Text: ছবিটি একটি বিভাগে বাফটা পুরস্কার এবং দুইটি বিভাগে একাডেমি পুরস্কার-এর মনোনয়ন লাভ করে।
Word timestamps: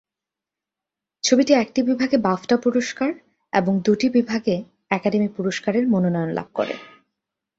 ছবিটি 1.23 1.53
একটি 1.53 1.79
বিভাগে 1.81 2.17
বাফটা 2.17 2.55
পুরস্কার 2.57 3.09
এবং 3.53 3.73
দুইটি 3.79 4.07
বিভাগে 4.09 4.55
একাডেমি 4.89 5.29
পুরস্কার-এর 5.37 5.85
মনোনয়ন 5.87 6.31
লাভ 6.33 6.47
করে। 6.53 6.75